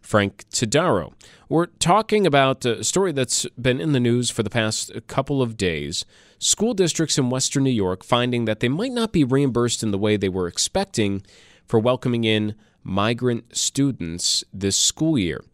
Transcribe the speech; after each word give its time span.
Frank 0.00 0.44
Todaro. 0.50 1.12
We're 1.48 1.66
talking 1.66 2.26
about 2.26 2.64
a 2.64 2.84
story 2.84 3.12
that's 3.12 3.46
been 3.60 3.80
in 3.80 3.92
the 3.92 4.00
news 4.00 4.30
for 4.30 4.42
the 4.42 4.50
past 4.50 4.92
couple 5.06 5.42
of 5.42 5.56
days. 5.56 6.04
School 6.38 6.74
districts 6.74 7.18
in 7.18 7.30
Western 7.30 7.64
New 7.64 7.70
York 7.70 8.04
finding 8.04 8.44
that 8.44 8.60
they 8.60 8.68
might 8.68 8.92
not 8.92 9.12
be 9.12 9.24
reimbursed 9.24 9.82
in 9.82 9.90
the 9.90 9.98
way 9.98 10.16
they 10.16 10.28
were 10.28 10.46
expecting 10.46 11.22
for 11.66 11.78
welcoming 11.78 12.24
in 12.24 12.54
migrant 12.82 13.56
students 13.56 14.42
this 14.52 14.76
school 14.76 15.18
year. 15.18 15.44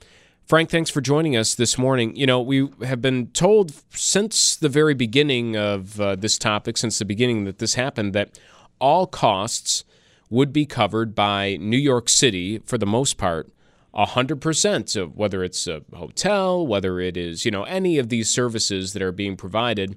Frank, 0.46 0.70
thanks 0.70 0.90
for 0.90 1.00
joining 1.00 1.36
us 1.36 1.56
this 1.56 1.76
morning. 1.76 2.14
You 2.14 2.26
know, 2.26 2.40
we 2.40 2.68
have 2.84 3.02
been 3.02 3.28
told 3.28 3.72
since 3.90 4.54
the 4.54 4.68
very 4.68 4.94
beginning 4.94 5.56
of 5.56 6.00
uh, 6.00 6.14
this 6.14 6.38
topic, 6.38 6.76
since 6.76 7.00
the 7.00 7.04
beginning 7.04 7.44
that 7.46 7.58
this 7.58 7.74
happened, 7.74 8.12
that 8.12 8.38
all 8.78 9.08
costs 9.08 9.82
would 10.30 10.52
be 10.52 10.64
covered 10.64 11.14
by 11.14 11.56
New 11.56 11.76
York 11.76 12.08
City 12.08 12.60
for 12.60 12.78
the 12.78 12.86
most 12.86 13.18
part 13.18 13.50
100% 13.96 15.00
of 15.00 15.16
whether 15.16 15.42
it's 15.42 15.66
a 15.66 15.82
hotel, 15.94 16.66
whether 16.66 17.00
it 17.00 17.16
is, 17.16 17.44
you 17.44 17.50
know, 17.50 17.64
any 17.64 17.98
of 17.98 18.10
these 18.10 18.28
services 18.28 18.92
that 18.92 19.02
are 19.02 19.12
being 19.12 19.36
provided 19.36 19.96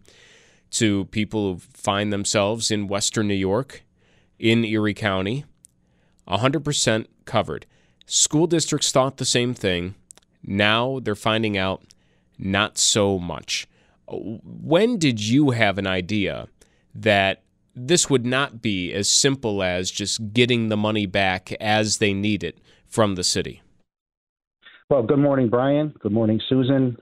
to 0.72 1.06
people 1.06 1.54
who 1.54 1.60
find 1.74 2.14
themselves 2.14 2.72
in 2.72 2.88
Western 2.88 3.28
New 3.28 3.34
York, 3.34 3.84
in 4.38 4.64
Erie 4.64 4.94
County, 4.94 5.44
100% 6.28 7.08
covered. 7.26 7.66
School 8.06 8.48
districts 8.48 8.92
thought 8.92 9.18
the 9.18 9.26
same 9.26 9.54
thing. 9.54 9.96
Now 10.44 11.00
they're 11.00 11.16
finding 11.16 11.58
out 11.58 11.84
not 12.38 12.78
so 12.78 13.20
much. 13.20 13.68
When 14.08 14.98
did 14.98 15.22
you 15.22 15.52
have 15.52 15.78
an 15.78 15.88
idea 15.88 16.48
that 16.96 17.44
this 17.76 18.10
would 18.10 18.26
not 18.26 18.62
be 18.62 18.94
as 18.94 19.10
simple 19.10 19.62
as 19.62 19.92
just 19.92 20.34
getting 20.34 20.70
the 20.70 20.78
money 20.78 21.06
back 21.06 21.52
as 21.60 21.98
they 21.98 22.14
need 22.14 22.44
it 22.44 22.60
from 22.88 23.16
the 23.16 23.24
city? 23.24 23.62
Well, 24.90 25.04
good 25.04 25.20
morning, 25.20 25.50
Brian. 25.50 25.94
Good 26.00 26.12
morning, 26.12 26.42
Susan. 26.50 26.98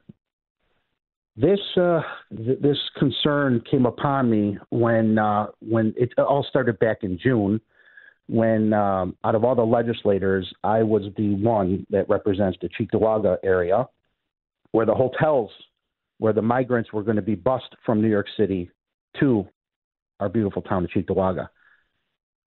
This 1.38 1.60
uh, 1.78 2.02
th- 2.36 2.60
this 2.60 2.78
concern 3.00 3.64
came 3.72 3.86
upon 3.86 4.30
me 4.30 4.58
when 4.72 5.18
uh, 5.18 5.48
when 5.60 5.94
it 5.96 6.12
all 6.20 6.46
started 6.50 6.80
back 6.80 7.04
in 7.04 7.18
June. 7.18 7.62
When 8.28 8.74
um, 8.74 9.16
out 9.24 9.36
of 9.36 9.46
all 9.46 9.56
the 9.56 9.62
legislators, 9.66 10.52
I 10.66 10.84
was 10.84 11.04
the 11.16 11.36
one 11.36 11.88
that 11.90 12.10
represents 12.10 12.58
the 12.62 12.68
Cheektowaga 12.68 13.38
area, 13.42 13.88
where 14.72 14.86
the 14.86 14.94
hotels, 14.94 15.50
where 16.18 16.34
the 16.34 16.42
migrants 16.42 16.92
were 16.92 17.04
going 17.04 17.16
to 17.16 17.22
be 17.22 17.36
bused 17.36 17.74
from 17.86 18.02
New 18.02 18.10
York 18.10 18.28
City 18.36 18.70
to 19.22 19.48
our 20.20 20.28
beautiful 20.28 20.62
town 20.62 20.84
of 20.84 20.90
Cheektowaga. 20.90 21.48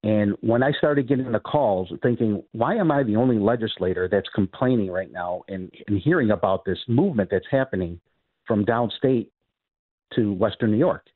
And 0.03 0.35
when 0.41 0.63
I 0.63 0.73
started 0.73 1.09
getting 1.09 1.31
the 1.31 1.41
calls, 1.41 1.93
thinking, 2.03 2.43
why 2.53 2.77
am 2.77 2.91
I 2.91 3.03
the 3.03 3.17
only 3.17 3.39
legislator 3.39 4.09
that's 4.11 4.29
complaining 4.35 4.91
right 4.91 5.13
now 5.13 5.43
and, 5.49 5.71
and 5.87 6.01
hearing 6.01 6.31
about 6.31 6.65
this 6.65 6.79
movement 6.89 7.29
that's 7.31 7.47
happening 7.51 8.01
from 8.47 8.65
downstate 8.65 9.29
to 10.15 10.33
Western 10.33 10.71
New 10.71 10.79
York? 10.79 11.07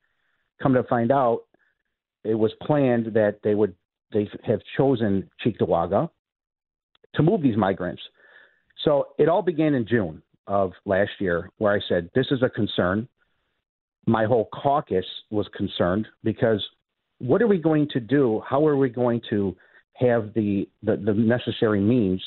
Come 0.61 0.73
to 0.75 0.83
find 0.83 1.11
out, 1.11 1.41
it 2.23 2.35
was 2.35 2.51
planned 2.61 3.13
that 3.13 3.39
they 3.43 3.55
would 3.55 3.75
they 4.13 4.29
have 4.45 4.59
chosen 4.77 5.29
Cheektowaga 5.43 6.09
to 7.15 7.23
move 7.23 7.41
these 7.41 7.57
migrants. 7.57 8.01
So 8.83 9.09
it 9.17 9.27
all 9.27 9.41
began 9.41 9.73
in 9.73 9.87
June 9.87 10.21
of 10.47 10.73
last 10.85 11.11
year, 11.19 11.49
where 11.57 11.73
I 11.73 11.79
said, 11.89 12.09
This 12.13 12.27
is 12.31 12.43
a 12.43 12.49
concern. 12.49 13.07
My 14.07 14.25
whole 14.25 14.47
caucus 14.53 15.05
was 15.31 15.47
concerned 15.55 16.07
because 16.23 16.63
what 17.19 17.41
are 17.41 17.47
we 17.47 17.57
going 17.57 17.87
to 17.89 17.99
do? 17.99 18.41
How 18.47 18.65
are 18.67 18.77
we 18.77 18.89
going 18.89 19.21
to 19.29 19.55
have 19.93 20.33
the 20.33 20.67
the, 20.83 20.97
the 20.97 21.13
necessary 21.13 21.79
means 21.79 22.23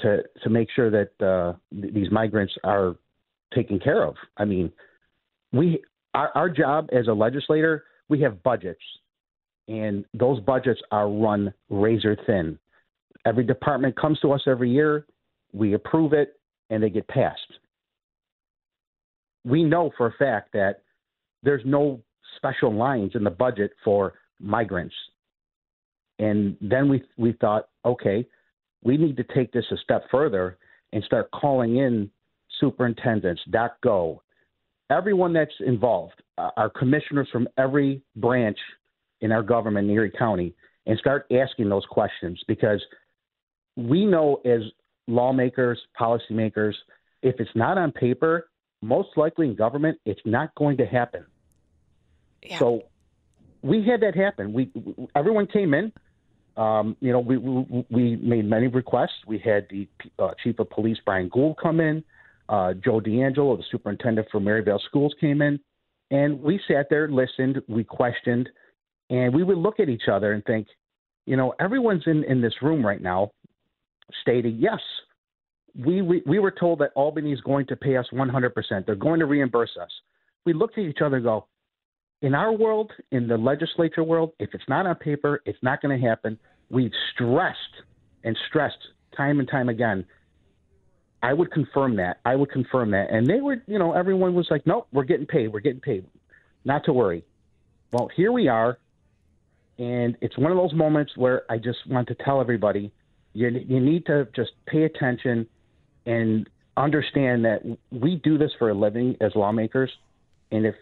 to 0.00 0.22
to 0.42 0.50
make 0.50 0.68
sure 0.74 0.90
that 0.90 1.24
uh, 1.24 1.54
th- 1.80 1.94
these 1.94 2.10
migrants 2.10 2.54
are 2.64 2.96
taken 3.54 3.78
care 3.78 4.04
of? 4.04 4.14
I 4.36 4.44
mean, 4.44 4.72
we 5.52 5.82
our, 6.14 6.30
our 6.34 6.48
job 6.48 6.88
as 6.92 7.08
a 7.08 7.12
legislator, 7.12 7.84
we 8.08 8.20
have 8.22 8.42
budgets, 8.42 8.82
and 9.68 10.04
those 10.14 10.40
budgets 10.40 10.80
are 10.90 11.08
run 11.08 11.52
razor 11.68 12.16
thin. 12.26 12.58
Every 13.26 13.44
department 13.44 13.96
comes 13.96 14.18
to 14.20 14.32
us 14.32 14.42
every 14.46 14.70
year, 14.70 15.06
we 15.52 15.74
approve 15.74 16.12
it, 16.12 16.40
and 16.70 16.82
they 16.82 16.90
get 16.90 17.06
passed. 17.08 17.40
We 19.44 19.64
know 19.64 19.90
for 19.96 20.06
a 20.06 20.12
fact 20.12 20.52
that 20.52 20.82
there's 21.42 21.62
no 21.64 22.00
special 22.36 22.72
lines 22.74 23.12
in 23.14 23.24
the 23.24 23.30
budget 23.30 23.72
for 23.84 24.14
migrants. 24.40 24.94
And 26.18 26.56
then 26.60 26.88
we 26.88 27.02
we 27.16 27.32
thought, 27.32 27.68
okay, 27.84 28.26
we 28.82 28.96
need 28.96 29.16
to 29.16 29.24
take 29.34 29.52
this 29.52 29.64
a 29.70 29.76
step 29.78 30.04
further 30.10 30.58
and 30.92 31.02
start 31.04 31.30
calling 31.30 31.76
in 31.76 32.10
superintendents, 32.60 33.42
DocGo, 33.50 34.18
everyone 34.90 35.32
that's 35.32 35.52
involved, 35.60 36.22
uh, 36.38 36.50
our 36.56 36.70
commissioners 36.70 37.28
from 37.30 37.48
every 37.58 38.02
branch 38.16 38.58
in 39.20 39.32
our 39.32 39.42
government 39.42 39.88
in 39.88 39.94
Erie 39.94 40.12
County, 40.16 40.54
and 40.86 40.98
start 40.98 41.26
asking 41.30 41.68
those 41.68 41.84
questions 41.90 42.40
because 42.48 42.82
we 43.76 44.04
know 44.04 44.40
as 44.44 44.60
lawmakers, 45.06 45.78
policymakers, 46.00 46.74
if 47.22 47.36
it's 47.38 47.50
not 47.54 47.78
on 47.78 47.92
paper, 47.92 48.48
most 48.82 49.08
likely 49.16 49.46
in 49.48 49.54
government, 49.54 49.98
it's 50.04 50.20
not 50.24 50.54
going 50.54 50.76
to 50.76 50.86
happen. 50.86 51.24
So 52.58 52.82
we 53.62 53.84
had 53.84 54.00
that 54.02 54.14
happen. 54.14 54.52
We 54.52 54.70
everyone 55.14 55.46
came 55.46 55.74
in. 55.74 55.92
Um, 56.56 56.96
you 57.00 57.12
know, 57.12 57.20
we, 57.20 57.36
we 57.36 57.86
we 57.88 58.16
made 58.16 58.44
many 58.44 58.66
requests. 58.66 59.24
We 59.26 59.38
had 59.38 59.66
the 59.70 59.86
uh, 60.18 60.30
chief 60.42 60.58
of 60.58 60.70
police 60.70 60.98
Brian 61.04 61.28
Gould 61.28 61.56
come 61.62 61.80
in. 61.80 62.02
Uh, 62.48 62.74
Joe 62.74 63.00
D'Angelo, 63.00 63.56
the 63.56 63.64
superintendent 63.70 64.28
for 64.32 64.40
Maryvale 64.40 64.80
Schools, 64.88 65.14
came 65.20 65.42
in, 65.42 65.60
and 66.10 66.40
we 66.40 66.58
sat 66.66 66.86
there, 66.88 67.06
listened, 67.06 67.60
we 67.68 67.84
questioned, 67.84 68.48
and 69.10 69.34
we 69.34 69.42
would 69.42 69.58
look 69.58 69.80
at 69.80 69.90
each 69.90 70.08
other 70.10 70.32
and 70.32 70.42
think, 70.46 70.66
you 71.26 71.36
know, 71.36 71.54
everyone's 71.60 72.04
in 72.06 72.24
in 72.24 72.40
this 72.40 72.54
room 72.62 72.84
right 72.84 73.02
now, 73.02 73.30
stating 74.22 74.56
yes. 74.58 74.80
We, 75.76 76.00
we 76.00 76.22
we 76.26 76.38
were 76.38 76.50
told 76.50 76.78
that 76.80 76.90
Albany 76.94 77.32
is 77.32 77.40
going 77.42 77.66
to 77.66 77.76
pay 77.76 77.96
us 77.96 78.06
100%. 78.12 78.86
They're 78.86 78.94
going 78.96 79.20
to 79.20 79.26
reimburse 79.26 79.76
us. 79.80 79.90
We 80.46 80.54
looked 80.54 80.78
at 80.78 80.84
each 80.84 80.98
other 81.04 81.16
and 81.16 81.24
go, 81.24 81.46
in 82.22 82.34
our 82.34 82.52
world, 82.52 82.92
in 83.10 83.28
the 83.28 83.36
legislature 83.36 84.02
world, 84.02 84.32
if 84.38 84.50
it's 84.52 84.64
not 84.68 84.86
on 84.86 84.94
paper, 84.96 85.40
it's 85.44 85.58
not 85.62 85.80
going 85.80 85.98
to 85.98 86.06
happen. 86.06 86.38
We've 86.70 86.92
stressed 87.14 87.58
and 88.24 88.36
stressed 88.48 88.78
time 89.16 89.40
and 89.40 89.48
time 89.48 89.68
again. 89.68 90.04
I 91.22 91.32
would 91.32 91.50
confirm 91.50 91.96
that. 91.96 92.18
I 92.24 92.36
would 92.36 92.50
confirm 92.50 92.90
that. 92.92 93.10
And 93.10 93.26
they 93.26 93.40
were, 93.40 93.56
you 93.66 93.78
know, 93.78 93.92
everyone 93.92 94.34
was 94.34 94.46
like, 94.50 94.66
nope, 94.66 94.88
we're 94.92 95.04
getting 95.04 95.26
paid. 95.26 95.48
We're 95.52 95.60
getting 95.60 95.80
paid. 95.80 96.06
Not 96.64 96.84
to 96.84 96.92
worry. 96.92 97.24
Well, 97.92 98.08
here 98.14 98.32
we 98.32 98.48
are. 98.48 98.78
And 99.78 100.16
it's 100.20 100.36
one 100.36 100.50
of 100.50 100.58
those 100.58 100.74
moments 100.74 101.12
where 101.16 101.42
I 101.50 101.58
just 101.58 101.78
want 101.88 102.08
to 102.08 102.14
tell 102.14 102.40
everybody 102.40 102.92
you, 103.32 103.48
you 103.48 103.80
need 103.80 104.06
to 104.06 104.26
just 104.34 104.50
pay 104.66 104.84
attention 104.84 105.46
and 106.06 106.48
understand 106.76 107.44
that 107.44 107.60
we 107.90 108.16
do 108.16 108.38
this 108.38 108.50
for 108.58 108.70
a 108.70 108.74
living 108.74 109.16
as 109.20 109.32
lawmakers. 109.34 109.90
And 110.50 110.66
if 110.66 110.74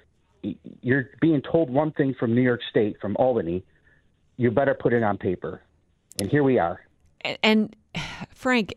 you're 0.82 1.10
being 1.20 1.42
told 1.42 1.70
one 1.70 1.92
thing 1.92 2.14
from 2.18 2.34
New 2.34 2.42
York 2.42 2.60
State, 2.70 2.96
from 3.00 3.16
Albany, 3.16 3.64
you 4.36 4.50
better 4.50 4.74
put 4.74 4.92
it 4.92 5.02
on 5.02 5.18
paper. 5.18 5.62
And 6.20 6.30
here 6.30 6.42
we 6.42 6.58
are. 6.58 6.80
And, 7.22 7.38
and 7.42 7.76
Frank, 8.30 8.74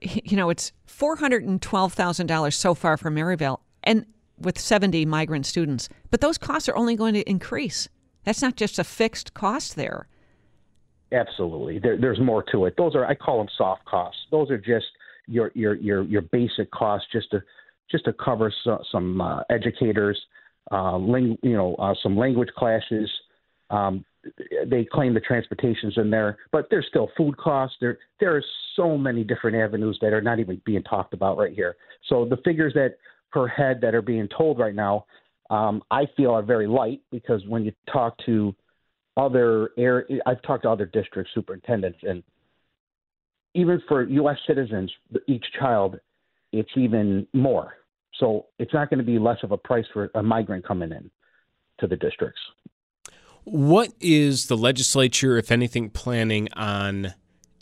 you 0.00 0.36
know, 0.36 0.50
it's 0.50 0.72
$412,000 0.88 2.52
so 2.54 2.74
far 2.74 2.96
for 2.96 3.10
Maryvale 3.10 3.60
and 3.82 4.06
with 4.38 4.58
70 4.58 5.06
migrant 5.06 5.46
students. 5.46 5.88
But 6.10 6.20
those 6.20 6.38
costs 6.38 6.68
are 6.68 6.76
only 6.76 6.96
going 6.96 7.14
to 7.14 7.28
increase. 7.28 7.88
That's 8.24 8.42
not 8.42 8.56
just 8.56 8.78
a 8.78 8.84
fixed 8.84 9.34
cost 9.34 9.76
there. 9.76 10.08
Absolutely. 11.12 11.78
There, 11.78 11.96
there's 11.96 12.20
more 12.20 12.42
to 12.50 12.64
it. 12.64 12.74
Those 12.76 12.94
are 12.94 13.06
I 13.06 13.14
call 13.14 13.38
them 13.38 13.48
soft 13.56 13.84
costs. 13.84 14.20
Those 14.30 14.50
are 14.50 14.58
just 14.58 14.86
your 15.26 15.52
your 15.54 15.74
your 15.74 16.02
your 16.02 16.22
basic 16.22 16.70
costs 16.70 17.06
just 17.12 17.30
to 17.30 17.42
just 17.90 18.04
to 18.06 18.12
cover 18.12 18.52
so, 18.64 18.82
some 18.90 19.20
uh, 19.20 19.42
educators, 19.50 20.20
uh, 20.72 20.96
ling, 20.96 21.36
you 21.42 21.56
know, 21.56 21.74
uh, 21.76 21.94
some 22.02 22.16
language 22.16 22.50
classes. 22.56 23.10
Um, 23.70 24.04
they 24.66 24.84
claim 24.84 25.12
the 25.14 25.20
transportation's 25.20 25.94
in 25.96 26.10
there, 26.10 26.38
but 26.50 26.66
there's 26.70 26.86
still 26.88 27.10
food 27.16 27.36
costs. 27.36 27.76
There 27.80 27.98
there 28.20 28.34
are 28.34 28.42
so 28.76 28.96
many 28.96 29.24
different 29.24 29.56
avenues 29.56 29.98
that 30.00 30.12
are 30.12 30.22
not 30.22 30.38
even 30.38 30.60
being 30.64 30.82
talked 30.82 31.14
about 31.14 31.36
right 31.36 31.52
here. 31.52 31.76
So 32.08 32.24
the 32.24 32.38
figures 32.38 32.72
that 32.74 32.96
per 33.32 33.46
head 33.46 33.80
that 33.82 33.94
are 33.94 34.02
being 34.02 34.28
told 34.36 34.58
right 34.58 34.74
now, 34.74 35.06
um, 35.50 35.82
I 35.90 36.06
feel 36.16 36.30
are 36.30 36.42
very 36.42 36.66
light 36.66 37.00
because 37.10 37.42
when 37.46 37.64
you 37.64 37.72
talk 37.92 38.16
to 38.26 38.54
other 39.16 39.70
air, 39.76 40.06
I've 40.26 40.42
talked 40.42 40.62
to 40.62 40.70
other 40.70 40.86
district 40.86 41.30
superintendents, 41.34 41.98
and 42.02 42.22
even 43.54 43.82
for 43.88 44.02
U.S. 44.02 44.38
citizens, 44.46 44.90
each 45.26 45.44
child, 45.58 45.98
it's 46.52 46.70
even 46.76 47.26
more. 47.32 47.74
So 48.18 48.46
it's 48.58 48.72
not 48.72 48.90
going 48.90 48.98
to 48.98 49.04
be 49.04 49.18
less 49.18 49.38
of 49.42 49.52
a 49.52 49.56
price 49.56 49.86
for 49.92 50.10
a 50.14 50.22
migrant 50.22 50.66
coming 50.66 50.92
in 50.92 51.10
to 51.80 51.86
the 51.86 51.96
districts. 51.96 52.40
What 53.44 53.92
is 54.00 54.46
the 54.46 54.56
legislature, 54.56 55.36
if 55.36 55.50
anything, 55.50 55.90
planning 55.90 56.48
on 56.54 57.14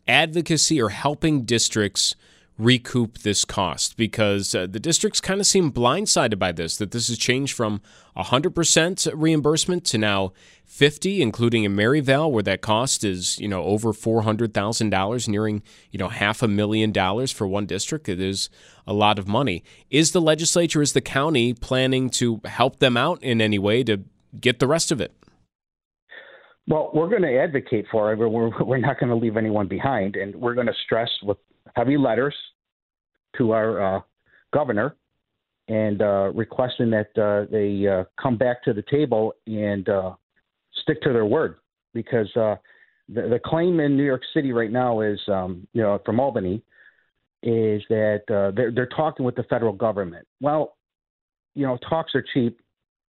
advocacy 0.06 0.80
or 0.80 0.90
helping 0.90 1.42
districts 1.42 2.14
recoup 2.58 3.18
this 3.18 3.44
cost? 3.44 3.96
Because 3.96 4.54
uh, 4.54 4.66
the 4.66 4.80
districts 4.80 5.20
kind 5.20 5.40
of 5.40 5.46
seem 5.46 5.72
blindsided 5.72 6.38
by 6.38 6.52
this, 6.52 6.76
that 6.76 6.90
this 6.90 7.08
has 7.08 7.18
changed 7.18 7.54
from 7.54 7.80
100% 8.16 9.12
reimbursement 9.14 9.84
to 9.86 9.98
now 9.98 10.32
50, 10.64 11.20
including 11.20 11.64
in 11.64 11.74
Maryvale, 11.74 12.30
where 12.30 12.42
that 12.42 12.62
cost 12.62 13.04
is, 13.04 13.38
you 13.38 13.48
know, 13.48 13.62
over 13.62 13.92
$400,000, 13.92 15.28
nearing, 15.28 15.62
you 15.90 15.98
know, 15.98 16.08
half 16.08 16.42
a 16.42 16.48
million 16.48 16.92
dollars 16.92 17.30
for 17.30 17.46
one 17.46 17.66
district. 17.66 18.08
It 18.08 18.20
is 18.20 18.48
a 18.86 18.92
lot 18.92 19.18
of 19.18 19.28
money. 19.28 19.62
Is 19.90 20.12
the 20.12 20.20
legislature, 20.20 20.82
is 20.82 20.92
the 20.92 21.00
county 21.00 21.52
planning 21.52 22.10
to 22.10 22.40
help 22.44 22.78
them 22.78 22.96
out 22.96 23.22
in 23.22 23.40
any 23.40 23.58
way 23.58 23.84
to 23.84 24.02
get 24.40 24.58
the 24.60 24.66
rest 24.66 24.90
of 24.90 25.00
it? 25.00 25.12
Well, 26.68 26.90
we're 26.94 27.08
going 27.08 27.22
to 27.22 27.38
advocate 27.38 27.86
for 27.90 28.12
it. 28.12 28.16
We're, 28.18 28.64
we're 28.64 28.78
not 28.78 28.98
going 28.98 29.10
to 29.10 29.16
leave 29.16 29.36
anyone 29.36 29.68
behind, 29.68 30.16
and 30.16 30.34
we're 30.36 30.54
going 30.54 30.68
to 30.68 30.74
stress 30.84 31.10
with 31.22 31.38
heavy 31.74 31.96
letters 31.96 32.34
to 33.36 33.52
our 33.52 33.96
uh, 33.96 34.00
governor 34.52 34.96
and 35.68 36.02
uh, 36.02 36.30
requesting 36.34 36.90
that 36.90 37.16
uh, 37.18 37.50
they 37.50 37.86
uh, 37.86 38.04
come 38.20 38.36
back 38.36 38.62
to 38.64 38.72
the 38.72 38.82
table 38.90 39.34
and 39.46 39.88
uh, 39.88 40.12
stick 40.82 41.00
to 41.02 41.12
their 41.12 41.24
word 41.24 41.56
because 41.94 42.28
uh, 42.36 42.56
the, 43.08 43.22
the 43.22 43.40
claim 43.44 43.80
in 43.80 43.96
New 43.96 44.04
York 44.04 44.22
City 44.34 44.52
right 44.52 44.70
now 44.70 45.00
is, 45.00 45.20
um, 45.28 45.66
you 45.72 45.82
know, 45.82 46.00
from 46.04 46.20
Albany, 46.20 46.62
is 47.42 47.82
that 47.88 48.22
they're 48.28 48.70
they're 48.70 48.86
talking 48.86 49.26
with 49.26 49.34
the 49.34 49.42
federal 49.44 49.72
government. 49.72 50.26
Well, 50.40 50.76
you 51.54 51.66
know, 51.66 51.76
talks 51.88 52.14
are 52.14 52.24
cheap. 52.34 52.60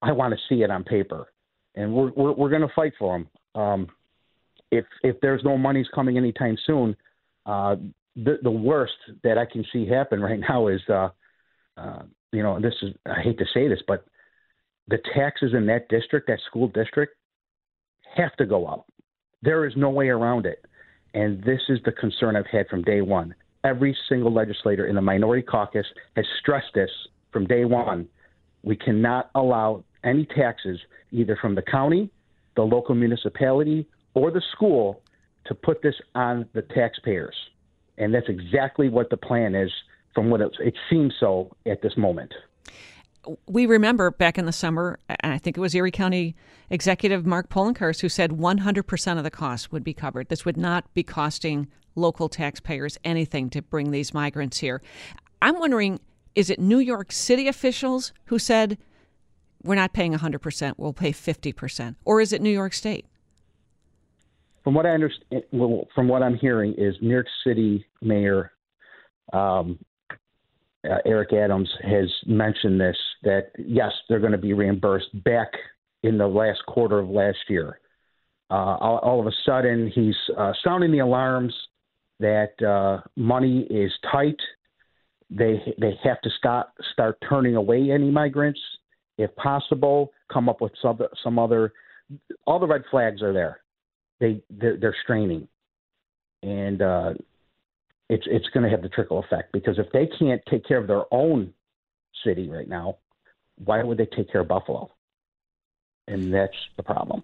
I 0.02 0.14
want 0.14 0.34
to 0.34 0.40
see 0.48 0.64
it 0.64 0.72
on 0.72 0.86
paper, 0.86 1.34
and 1.76 1.94
we're 1.94 2.12
we're, 2.12 2.32
we're 2.32 2.50
going 2.50 2.62
to 2.62 2.74
fight 2.74 2.94
for 2.98 3.18
them. 3.18 3.62
Um, 3.62 3.88
if 4.72 4.86
if 5.04 5.18
there's 5.22 5.44
no 5.44 5.58
monies 5.58 5.88
coming 5.94 6.18
anytime 6.18 6.58
soon, 6.66 6.96
uh, 7.46 7.76
the 8.16 8.38
the 8.44 8.52
worst 8.52 8.94
that 9.24 9.38
I 9.38 9.46
can 9.46 9.66
see 9.72 9.88
happen 9.88 10.22
right 10.22 10.40
now 10.50 10.68
is, 10.68 10.82
uh, 10.90 11.10
uh, 11.78 12.04
you 12.32 12.44
know, 12.44 12.60
this 12.60 12.74
is 12.82 12.94
I 13.06 13.22
hate 13.22 13.38
to 13.40 13.46
say 13.54 13.68
this, 13.68 13.82
but 13.88 14.06
the 14.88 15.00
taxes 15.16 15.54
in 15.54 15.66
that 15.68 15.90
district, 15.90 16.28
that 16.28 16.40
school 16.48 16.68
district, 16.68 17.16
have 18.16 18.36
to 18.38 18.46
go 18.46 18.66
up. 18.66 18.88
There 19.42 19.66
is 19.66 19.74
no 19.76 19.90
way 19.90 20.10
around 20.10 20.46
it, 20.46 20.66
and 21.14 21.44
this 21.44 21.62
is 21.70 21.80
the 21.86 21.92
concern 21.92 22.36
I've 22.36 22.48
had 22.48 22.68
from 22.68 22.84
day 22.84 23.02
one. 23.02 23.34
Every 23.64 23.96
single 24.10 24.34
legislator 24.34 24.88
in 24.88 24.96
the 24.96 25.02
minority 25.02 25.44
caucus 25.44 25.86
has 26.16 26.26
stressed 26.40 26.74
this 26.74 26.90
from 27.32 27.46
day 27.46 27.66
one. 27.66 28.08
We 28.64 28.76
cannot 28.76 29.30
allow 29.36 29.84
any 30.04 30.26
taxes, 30.26 30.80
either 31.12 31.38
from 31.40 31.56
the 31.56 31.62
county 31.62 32.10
the 32.56 32.62
local 32.62 32.96
municipality 32.96 33.88
or 34.14 34.32
the 34.32 34.42
school 34.52 35.02
to 35.46 35.56
put 35.56 35.82
this 35.82 35.96
on 36.16 36.48
the 36.54 36.62
taxpayers. 36.62 37.36
And 37.98 38.14
that's 38.14 38.30
exactly 38.30 38.90
what 38.90 39.10
the 39.10 39.18
plan 39.18 39.56
is 39.56 39.72
from 40.14 40.30
what 40.30 40.42
it, 40.42 40.52
it 40.60 40.76
seems 40.90 41.14
so 41.20 41.56
at 41.66 41.82
this 41.82 41.96
moment. 41.98 42.34
We 43.48 43.68
remember 43.68 44.10
back 44.10 44.38
in 44.38 44.46
the 44.46 44.52
summer, 44.52 44.98
I 45.24 45.38
think 45.38 45.56
it 45.56 45.62
was 45.62 45.76
Erie 45.76 45.92
County 45.92 46.36
Executive 46.72 47.26
Mark 47.26 47.50
Poloncarz 47.50 48.02
who 48.02 48.10
said 48.10 48.32
100% 48.32 49.18
of 49.18 49.24
the 49.24 49.30
cost 49.30 49.72
would 49.72 49.84
be 49.84 49.94
covered. 49.94 50.30
This 50.30 50.44
would 50.44 50.58
not 50.58 50.92
be 50.94 51.04
costing 51.04 51.68
local 51.96 52.30
taxpayers 52.30 52.98
anything 53.04 53.50
to 53.52 53.62
bring 53.62 53.92
these 53.92 54.14
migrants 54.14 54.58
here. 54.58 54.82
I'm 55.42 55.60
wondering 55.60 56.00
is 56.34 56.50
it 56.50 56.60
New 56.60 56.80
York 56.80 57.12
City 57.12 57.48
officials 57.48 58.14
who 58.26 58.40
said 58.40 58.78
we're 59.64 59.76
not 59.76 59.94
paying 59.94 60.14
100%, 60.14 60.74
we'll 60.78 60.94
pay 60.94 61.12
50%? 61.12 61.96
Or 62.06 62.22
is 62.22 62.34
it 62.34 62.42
New 62.42 62.50
York 62.50 62.74
State? 62.74 63.06
From 64.64 64.74
what 64.74 64.86
I 64.86 64.90
understand, 64.90 65.44
well, 65.52 65.88
from 65.96 66.08
what 66.08 66.22
I'm 66.22 66.36
hearing, 66.36 66.74
is 66.78 66.96
New 67.02 67.10
York 67.10 67.28
City 67.46 67.86
Mayor 68.02 68.52
um, 69.34 69.80
uh, 70.90 70.98
Eric 71.06 71.34
Adams 71.34 71.70
has 71.84 72.10
mentioned 72.26 72.80
this 72.80 72.98
that 73.24 73.52
yes, 73.58 73.92
they're 74.10 74.20
going 74.20 74.32
to 74.32 74.38
be 74.38 74.54
reimbursed 74.54 75.24
back 75.24 75.52
in 76.04 76.18
the 76.18 76.28
last 76.28 76.60
quarter 76.68 77.00
of 77.00 77.10
last 77.10 77.38
year. 77.50 77.80
Uh, 78.50 78.76
all, 78.80 78.98
all, 78.98 79.20
of 79.20 79.28
a 79.28 79.32
sudden, 79.46 79.90
he's 79.94 80.16
uh, 80.38 80.52
sounding 80.64 80.92
the 80.92 81.00
alarms 81.00 81.54
that 82.20 82.62
uh, 82.62 83.02
money 83.16 83.68
is 83.70 83.92
tight. 84.12 84.40
They 85.30 85.62
they 85.80 85.98
have 86.04 86.20
to 86.22 86.30
start 86.38 86.68
start 86.92 87.18
turning 87.28 87.56
away 87.56 87.92
any 87.92 88.12
migrants 88.12 88.60
if 89.18 89.34
possible, 89.36 90.12
come 90.32 90.50
up 90.50 90.62
with 90.62 90.72
some 90.82 91.00
some 91.24 91.40
other. 91.40 91.74
All 92.46 92.60
the 92.60 92.68
red 92.68 92.84
flags 92.90 93.22
are 93.22 93.34
there. 93.34 93.62
They 94.22 94.42
they're, 94.50 94.78
they're 94.78 94.96
straining, 95.04 95.50
and 96.44 96.82
uh, 96.82 97.14
it's 98.08 98.24
it's 98.28 98.48
going 98.54 98.64
to 98.64 98.70
have 98.70 98.82
the 98.82 98.90
trickle 98.90 99.20
effect 99.20 99.52
because 99.52 99.78
if 99.78 99.92
they 99.92 100.08
can't 100.20 100.42
take 100.50 100.66
care 100.66 100.78
of 100.78 100.88
their 100.88 101.04
own 101.12 101.54
city 102.24 102.48
right 102.48 102.70
now, 102.70 102.98
why 103.58 103.84
would 103.84 103.98
they 103.98 104.06
take 104.06 104.32
care 104.32 104.42
of 104.42 104.48
Buffalo? 104.48 104.90
And 106.08 106.34
that's 106.34 106.56
the 106.78 106.84
problem. 106.84 107.24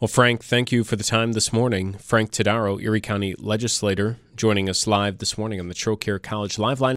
Well, 0.00 0.08
Frank, 0.08 0.42
thank 0.42 0.72
you 0.72 0.84
for 0.84 0.96
the 0.96 1.04
time 1.04 1.32
this 1.32 1.52
morning. 1.52 1.94
Frank 1.94 2.30
Todaro, 2.30 2.80
Erie 2.80 3.02
County 3.02 3.34
legislator, 3.38 4.16
joining 4.34 4.68
us 4.68 4.86
live 4.86 5.18
this 5.18 5.36
morning 5.36 5.60
on 5.60 5.68
the 5.68 5.74
Trocaire 5.74 6.22
College 6.22 6.58
Live 6.58 6.80
Line. 6.80 6.96